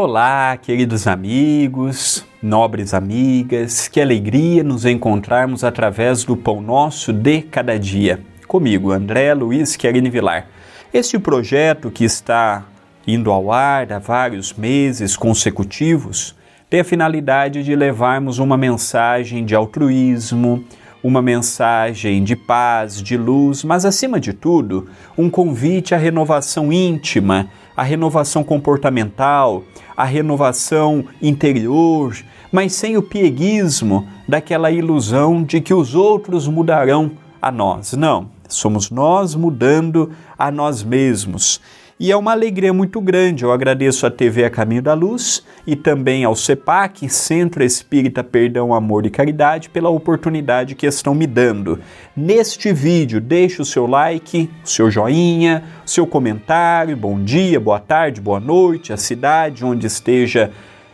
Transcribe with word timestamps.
Olá, 0.00 0.56
queridos 0.56 1.08
amigos, 1.08 2.24
nobres 2.40 2.94
amigas, 2.94 3.88
que 3.88 4.00
alegria 4.00 4.62
nos 4.62 4.84
encontrarmos 4.84 5.64
através 5.64 6.22
do 6.22 6.36
Pão 6.36 6.60
Nosso 6.60 7.12
de 7.12 7.42
Cada 7.42 7.76
Dia. 7.76 8.20
Comigo, 8.46 8.92
André 8.92 9.34
Luiz 9.34 9.74
Querini 9.74 10.08
Vilar. 10.08 10.46
Este 10.94 11.18
projeto 11.18 11.90
que 11.90 12.04
está 12.04 12.64
indo 13.08 13.32
ao 13.32 13.50
ar 13.50 13.92
há 13.92 13.98
vários 13.98 14.54
meses 14.54 15.16
consecutivos 15.16 16.32
tem 16.70 16.78
a 16.78 16.84
finalidade 16.84 17.64
de 17.64 17.74
levarmos 17.74 18.38
uma 18.38 18.56
mensagem 18.56 19.44
de 19.44 19.56
altruísmo, 19.56 20.64
uma 21.02 21.20
mensagem 21.20 22.22
de 22.22 22.36
paz, 22.36 23.02
de 23.02 23.16
luz, 23.16 23.64
mas 23.64 23.84
acima 23.84 24.20
de 24.20 24.32
tudo, 24.32 24.88
um 25.16 25.28
convite 25.28 25.92
à 25.92 25.98
renovação 25.98 26.72
íntima, 26.72 27.48
à 27.78 27.84
renovação 27.84 28.42
comportamental, 28.42 29.62
à 29.96 30.02
renovação 30.02 31.04
interior, 31.22 32.12
mas 32.50 32.72
sem 32.72 32.96
o 32.96 33.02
pieguismo 33.02 34.04
daquela 34.26 34.68
ilusão 34.68 35.44
de 35.44 35.60
que 35.60 35.72
os 35.72 35.94
outros 35.94 36.48
mudarão 36.48 37.12
a 37.40 37.52
nós. 37.52 37.92
Não, 37.92 38.30
somos 38.48 38.90
nós 38.90 39.36
mudando 39.36 40.10
a 40.36 40.50
nós 40.50 40.82
mesmos. 40.82 41.60
E 42.00 42.12
é 42.12 42.16
uma 42.16 42.30
alegria 42.30 42.72
muito 42.72 43.00
grande. 43.00 43.42
Eu 43.42 43.50
agradeço 43.50 44.06
à 44.06 44.10
TV 44.10 44.44
A 44.44 44.50
Caminho 44.50 44.80
da 44.80 44.94
Luz 44.94 45.42
e 45.66 45.74
também 45.74 46.22
ao 46.22 46.36
CEPAC, 46.36 47.08
Centro 47.08 47.64
Espírita 47.64 48.22
Perdão, 48.22 48.72
Amor 48.72 49.04
e 49.04 49.10
Caridade, 49.10 49.68
pela 49.68 49.88
oportunidade 49.88 50.76
que 50.76 50.86
estão 50.86 51.12
me 51.12 51.26
dando. 51.26 51.80
Neste 52.16 52.72
vídeo, 52.72 53.20
deixe 53.20 53.60
o 53.60 53.64
seu 53.64 53.84
like, 53.84 54.48
o 54.64 54.68
seu 54.68 54.88
joinha, 54.88 55.64
o 55.84 55.90
seu 55.90 56.06
comentário, 56.06 56.96
bom 56.96 57.20
dia, 57.20 57.58
boa 57.58 57.80
tarde, 57.80 58.20
boa 58.20 58.38
noite, 58.38 58.92
a 58.92 58.96
cidade 58.96 59.64
onde 59.64 59.88
esteja 59.88 60.52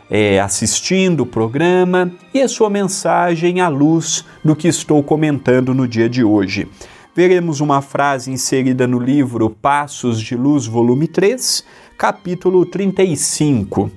é, 0.09 0.39
assistindo 0.39 1.21
o 1.21 1.25
programa 1.27 2.11
e 2.33 2.41
a 2.41 2.47
sua 2.47 2.69
mensagem 2.69 3.61
à 3.61 3.67
luz 3.67 4.25
do 4.43 4.55
que 4.55 4.67
estou 4.67 5.03
comentando 5.03 5.71
no 5.71 5.87
dia 5.87 6.09
de 6.09 6.23
hoje 6.23 6.67
veremos 7.15 7.61
uma 7.61 7.81
frase 7.81 8.29
inserida 8.29 8.85
no 8.85 8.99
livro 8.99 9.49
Passos 9.49 10.19
de 10.19 10.35
Luz, 10.35 10.65
volume 10.65 11.07
3, 11.07 11.63
capítulo 11.97 12.65
35. 12.65 13.89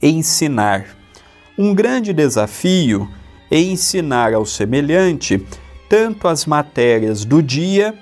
Ensinar. 0.00 0.86
Um 1.58 1.74
grande 1.74 2.14
desafio 2.14 3.06
é 3.50 3.60
ensinar 3.60 4.32
ao 4.32 4.46
semelhante 4.46 5.46
tanto 5.86 6.26
as 6.26 6.46
matérias 6.46 7.26
do 7.26 7.42
dia 7.42 7.94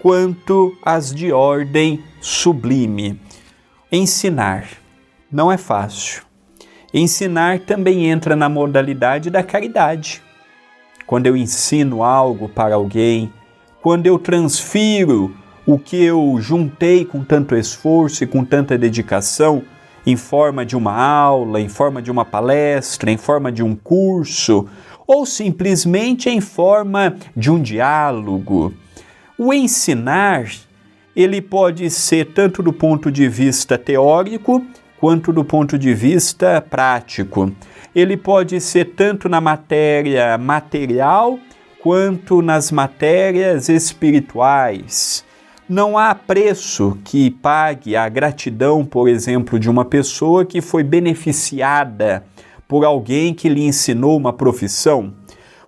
quanto 0.00 0.74
as 0.82 1.14
de 1.14 1.30
ordem 1.30 2.02
sublime. 2.18 3.20
Ensinar 3.90 4.68
não 5.30 5.52
é 5.52 5.58
fácil. 5.58 6.22
Ensinar 6.94 7.60
também 7.60 8.06
entra 8.06 8.34
na 8.34 8.48
modalidade 8.48 9.28
da 9.28 9.42
caridade. 9.42 10.22
Quando 11.06 11.26
eu 11.26 11.36
ensino 11.36 12.02
algo 12.02 12.48
para 12.48 12.74
alguém, 12.74 13.30
quando 13.82 14.06
eu 14.06 14.16
transfiro 14.16 15.34
o 15.66 15.76
que 15.76 16.02
eu 16.02 16.36
juntei 16.40 17.04
com 17.04 17.24
tanto 17.24 17.56
esforço 17.56 18.22
e 18.22 18.26
com 18.26 18.44
tanta 18.44 18.78
dedicação 18.78 19.62
em 20.06 20.16
forma 20.16 20.64
de 20.64 20.76
uma 20.76 20.94
aula, 20.94 21.60
em 21.60 21.68
forma 21.68 22.00
de 22.00 22.10
uma 22.10 22.24
palestra, 22.24 23.10
em 23.10 23.16
forma 23.16 23.50
de 23.50 23.62
um 23.62 23.74
curso, 23.74 24.68
ou 25.06 25.26
simplesmente 25.26 26.30
em 26.30 26.40
forma 26.40 27.16
de 27.36 27.50
um 27.50 27.60
diálogo. 27.60 28.72
O 29.36 29.52
ensinar, 29.52 30.46
ele 31.14 31.40
pode 31.40 31.90
ser 31.90 32.26
tanto 32.32 32.62
do 32.62 32.72
ponto 32.72 33.10
de 33.10 33.28
vista 33.28 33.76
teórico 33.76 34.64
quanto 34.98 35.32
do 35.32 35.44
ponto 35.44 35.76
de 35.76 35.92
vista 35.92 36.60
prático. 36.60 37.52
Ele 37.94 38.16
pode 38.16 38.60
ser 38.60 38.94
tanto 38.94 39.28
na 39.28 39.40
matéria 39.40 40.38
material 40.38 41.38
quanto 41.82 42.40
nas 42.40 42.70
matérias 42.70 43.68
espirituais. 43.68 45.24
Não 45.68 45.98
há 45.98 46.14
preço 46.14 46.96
que 47.04 47.30
pague 47.30 47.96
a 47.96 48.08
gratidão, 48.08 48.84
por 48.84 49.08
exemplo, 49.08 49.58
de 49.58 49.68
uma 49.68 49.84
pessoa 49.84 50.44
que 50.44 50.60
foi 50.60 50.84
beneficiada 50.84 52.24
por 52.68 52.84
alguém 52.84 53.34
que 53.34 53.48
lhe 53.48 53.64
ensinou 53.64 54.16
uma 54.16 54.32
profissão, 54.32 55.12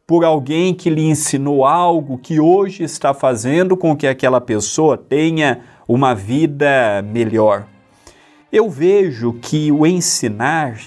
por 0.06 0.24
alguém 0.24 0.72
que 0.72 0.88
lhe 0.88 1.02
ensinou 1.02 1.64
algo 1.64 2.16
que 2.16 2.38
hoje 2.38 2.84
está 2.84 3.12
fazendo 3.12 3.76
com 3.76 3.96
que 3.96 4.06
aquela 4.06 4.40
pessoa 4.40 4.96
tenha 4.96 5.62
uma 5.88 6.14
vida 6.14 7.02
melhor. 7.02 7.66
Eu 8.52 8.70
vejo 8.70 9.32
que 9.42 9.72
o 9.72 9.84
ensinar 9.84 10.78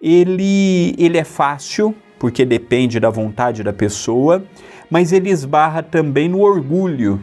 ele, 0.00 0.94
ele 0.98 1.18
é 1.18 1.24
fácil, 1.24 1.94
porque 2.24 2.46
depende 2.46 2.98
da 2.98 3.10
vontade 3.10 3.62
da 3.62 3.70
pessoa, 3.70 4.42
mas 4.88 5.12
ele 5.12 5.28
esbarra 5.28 5.82
também 5.82 6.26
no 6.26 6.40
orgulho. 6.40 7.20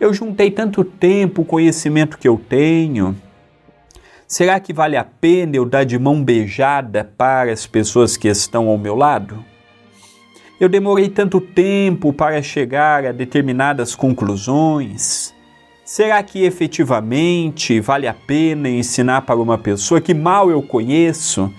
Eu 0.00 0.14
juntei 0.14 0.50
tanto 0.50 0.82
tempo 0.82 1.42
o 1.42 1.44
conhecimento 1.44 2.16
que 2.16 2.26
eu 2.26 2.40
tenho. 2.48 3.14
Será 4.26 4.58
que 4.58 4.72
vale 4.72 4.96
a 4.96 5.04
pena 5.04 5.56
eu 5.56 5.66
dar 5.66 5.84
de 5.84 5.98
mão 5.98 6.24
beijada 6.24 7.04
para 7.18 7.52
as 7.52 7.66
pessoas 7.66 8.16
que 8.16 8.28
estão 8.28 8.68
ao 8.68 8.78
meu 8.78 8.96
lado? 8.96 9.44
Eu 10.58 10.70
demorei 10.70 11.10
tanto 11.10 11.38
tempo 11.38 12.10
para 12.10 12.40
chegar 12.40 13.04
a 13.04 13.12
determinadas 13.12 13.94
conclusões. 13.94 15.34
Será 15.84 16.22
que 16.22 16.44
efetivamente 16.44 17.78
vale 17.78 18.08
a 18.08 18.14
pena 18.14 18.70
ensinar 18.70 19.20
para 19.20 19.36
uma 19.36 19.58
pessoa 19.58 20.00
que 20.00 20.14
mal 20.14 20.50
eu 20.50 20.62
conheço 20.62 21.52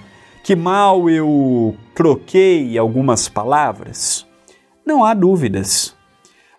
que 0.44 0.56
mal 0.56 1.09
eu 1.09 1.75
troquei 1.94 2.78
algumas 2.78 3.29
palavras? 3.29 4.25
Não 4.85 5.06
há 5.06 5.13
dúvidas. 5.13 5.96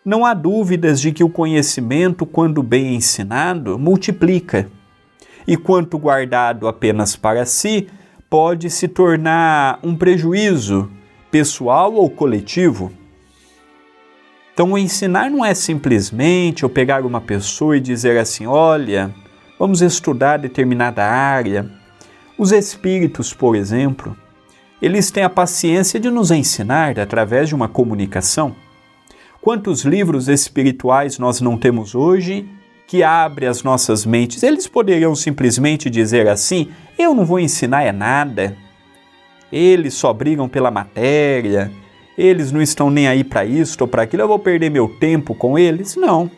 Não 0.05 0.25
há 0.25 0.35
dúvidas 0.35 1.01
de 1.01 1.13
que 1.13 1.25
o 1.25 1.29
conhecimento, 1.29 2.25
quando 2.25 2.63
bem 2.63 2.95
ensinado, 2.95 3.79
multiplica. 3.79 4.69
E 5.47 5.57
quanto 5.57 5.99
guardado 5.99 6.69
apenas 6.69 7.17
para 7.17 7.45
si, 7.45 7.89
pode 8.31 8.71
se 8.71 8.87
tornar 8.87 9.81
um 9.83 9.97
prejuízo 9.97 10.89
pessoal 11.31 11.93
ou 11.95 12.09
coletivo. 12.09 12.93
Então, 14.55 14.73
o 14.73 14.79
ensinar 14.79 15.31
não 15.31 15.45
é 15.45 15.55
simplesmente 15.55 16.63
eu 16.63 16.71
pegar 16.71 17.05
uma 17.05 17.21
pessoa 17.21 17.77
e 17.77 17.81
dizer 17.81 18.19
assim: 18.19 18.47
olha, 18.47 19.13
vamos 19.59 19.83
estudar 19.83 20.37
determinada 20.37 21.05
área 21.05 21.82
os 22.43 22.51
espíritos, 22.51 23.33
por 23.33 23.55
exemplo, 23.55 24.17
eles 24.83 25.13
têm 25.13 25.23
a 25.23 25.31
paciência 25.31 26.01
de 26.01 26.11
nos 26.11 26.33
ensinar 26.33 26.99
através 26.99 27.49
de 27.49 27.55
uma 27.55 27.69
comunicação. 27.69 28.57
Quantos 29.41 29.85
livros 29.85 30.27
espirituais 30.27 31.21
nós 31.21 31.41
não 31.41 31.57
temos 31.57 31.95
hoje 31.95 32.45
que 32.89 33.05
abre 33.05 33.47
as 33.47 33.63
nossas 33.63 34.05
mentes? 34.05 34.43
Eles 34.43 34.67
poderiam 34.67 35.15
simplesmente 35.15 35.89
dizer 35.89 36.27
assim: 36.27 36.69
eu 36.99 37.15
não 37.15 37.25
vou 37.25 37.39
ensinar 37.39 37.85
é 37.85 37.93
nada. 37.93 38.57
Eles 39.53 39.95
só 39.95 40.13
brigam 40.13 40.49
pela 40.49 40.71
matéria, 40.71 41.71
eles 42.19 42.51
não 42.51 42.61
estão 42.61 42.91
nem 42.91 43.07
aí 43.07 43.23
para 43.23 43.45
isto 43.45 43.83
ou 43.83 43.87
para 43.87 44.03
aquilo, 44.03 44.25
eu 44.25 44.29
vou 44.29 44.39
perder 44.41 44.69
meu 44.69 44.89
tempo 44.89 45.33
com 45.33 45.57
eles? 45.57 45.95
Não. 45.95 46.29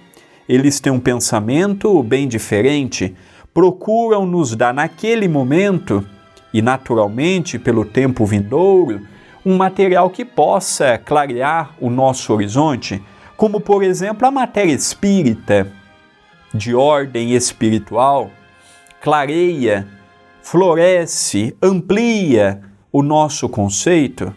Eles 0.46 0.80
têm 0.80 0.92
um 0.92 1.00
pensamento 1.00 2.02
bem 2.02 2.28
diferente 2.28 3.14
procuram 3.54 4.26
nos 4.26 4.56
dar 4.56 4.74
naquele 4.74 5.28
momento 5.28 6.04
e 6.52 6.60
naturalmente 6.60 7.56
pelo 7.56 7.84
tempo 7.84 8.26
vindouro 8.26 9.00
um 9.46 9.56
material 9.56 10.10
que 10.10 10.24
possa 10.24 10.98
clarear 10.98 11.74
o 11.80 11.88
nosso 11.88 12.32
horizonte, 12.32 13.00
como 13.36 13.60
por 13.60 13.84
exemplo 13.84 14.26
a 14.26 14.30
matéria 14.30 14.72
espírita, 14.72 15.70
de 16.52 16.74
ordem 16.74 17.32
espiritual, 17.32 18.30
clareia, 19.00 19.86
floresce, 20.42 21.56
amplia 21.62 22.60
o 22.90 23.02
nosso 23.02 23.48
conceito. 23.48 24.34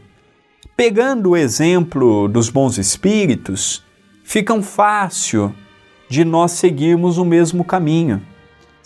Pegando 0.75 1.31
o 1.31 1.37
exemplo 1.37 2.27
dos 2.27 2.49
bons 2.49 2.77
espíritos, 2.77 3.83
fica 4.23 4.59
fácil 4.61 5.53
de 6.09 6.25
nós 6.25 6.51
seguirmos 6.51 7.17
o 7.17 7.25
mesmo 7.25 7.63
caminho 7.63 8.21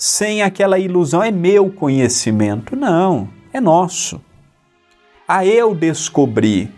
sem 0.04 0.42
aquela 0.42 0.80
ilusão, 0.80 1.22
é 1.22 1.30
meu 1.30 1.70
conhecimento. 1.70 2.76
Não, 2.76 3.30
é 3.54 3.62
nosso. 3.62 4.20
A 5.28 5.46
eu 5.46 5.76
descobri. 5.76 6.72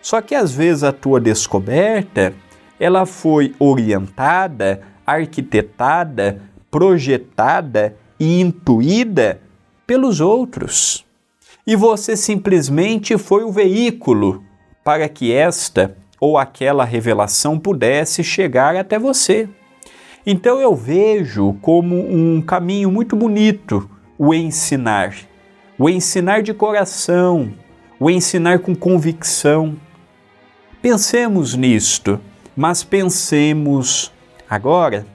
Só 0.00 0.22
que 0.22 0.34
às 0.34 0.50
vezes 0.54 0.82
a 0.82 0.90
tua 0.90 1.20
descoberta, 1.20 2.32
ela 2.78 3.04
foi 3.04 3.54
orientada, 3.58 4.80
arquitetada, 5.06 6.40
projetada 6.70 7.94
e 8.18 8.40
intuída 8.40 9.42
pelos 9.86 10.18
outros. 10.18 11.04
E 11.66 11.76
você 11.76 12.16
simplesmente 12.16 13.18
foi 13.18 13.44
o 13.44 13.52
veículo 13.52 14.42
para 14.82 15.06
que 15.06 15.30
esta 15.30 15.98
ou 16.18 16.38
aquela 16.38 16.86
revelação 16.86 17.58
pudesse 17.58 18.24
chegar 18.24 18.74
até 18.74 18.98
você. 18.98 19.50
Então 20.26 20.60
eu 20.60 20.74
vejo 20.74 21.54
como 21.62 21.96
um 21.96 22.42
caminho 22.42 22.90
muito 22.90 23.16
bonito 23.16 23.88
o 24.18 24.34
ensinar, 24.34 25.14
o 25.78 25.88
ensinar 25.88 26.42
de 26.42 26.52
coração, 26.52 27.52
o 27.98 28.10
ensinar 28.10 28.58
com 28.58 28.74
convicção. 28.74 29.76
Pensemos 30.82 31.54
nisto, 31.54 32.20
mas 32.54 32.82
pensemos 32.84 34.12
agora 34.48 35.06